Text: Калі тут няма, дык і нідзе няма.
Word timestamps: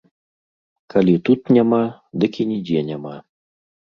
Калі 0.93 1.13
тут 1.29 1.51
няма, 1.57 1.81
дык 2.23 2.39
і 2.45 2.47
нідзе 2.53 2.81
няма. 2.89 3.13